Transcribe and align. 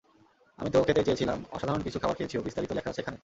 আমি 0.59 0.69
তো 0.69 0.77
খেতেই 0.83 1.05
চেয়েছিলাম, 1.05 1.39
অসাধারণ 1.51 1.81
কিছু 1.83 1.97
খাবার 1.99 2.15
খেয়েছিও, 2.15 2.41
বিস্তারিত 2.41 2.71
লেখা 2.71 2.89
আছে 2.89 3.01
এখানে। 3.01 3.17